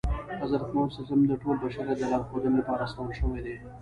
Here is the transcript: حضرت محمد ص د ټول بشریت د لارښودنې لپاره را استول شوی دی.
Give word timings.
حضرت 0.41 0.61
محمد 0.73 0.91
ص 0.93 0.97
د 1.31 1.33
ټول 1.41 1.55
بشریت 1.63 1.97
د 1.99 2.03
لارښودنې 2.11 2.57
لپاره 2.59 2.79
را 2.81 2.85
استول 2.87 3.09
شوی 3.19 3.39
دی. 3.45 3.55